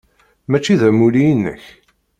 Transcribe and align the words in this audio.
Mačči 0.49 0.75
d 0.79 0.81
amulli-inek. 0.89 1.63